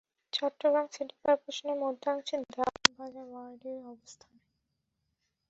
[0.33, 4.33] Chittagong city কর্পোরেশনের মধ্যাংশে দেওয়ান বাজার ওয়ার্ডের অবস্থান।